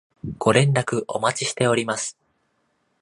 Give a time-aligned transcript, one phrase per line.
[0.39, 2.17] ご連絡お待ちしております